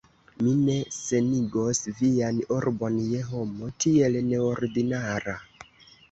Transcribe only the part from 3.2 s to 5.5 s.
homo tiel neordinara.